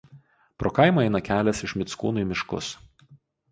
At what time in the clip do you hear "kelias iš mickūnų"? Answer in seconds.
1.27-2.25